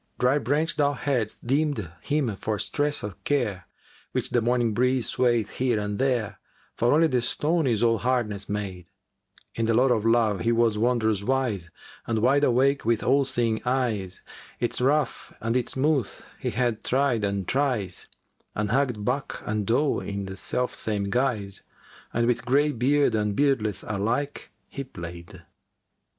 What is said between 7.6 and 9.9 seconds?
is all hardness made! In the